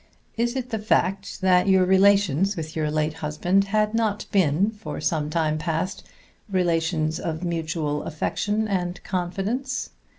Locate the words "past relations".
5.59-7.19